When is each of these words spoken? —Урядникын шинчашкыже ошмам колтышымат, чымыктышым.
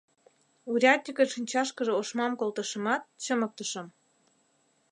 —Урядникын 0.71 1.27
шинчашкыже 1.33 1.93
ошмам 2.01 2.33
колтышымат, 2.39 3.01
чымыктышым. 3.23 3.87